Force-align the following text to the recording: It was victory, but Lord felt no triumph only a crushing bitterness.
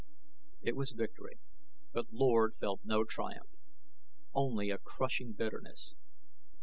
It 0.63 0.75
was 0.75 0.93
victory, 0.93 1.37
but 1.93 2.07
Lord 2.11 2.55
felt 2.55 2.81
no 2.83 3.03
triumph 3.03 3.51
only 4.33 4.71
a 4.71 4.79
crushing 4.79 5.33
bitterness. 5.33 5.93